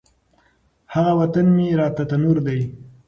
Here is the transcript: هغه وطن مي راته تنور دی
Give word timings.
هغه 0.93 1.11
وطن 1.19 1.45
مي 1.57 1.67
راته 1.79 2.03
تنور 2.09 2.37
دی 2.45 2.59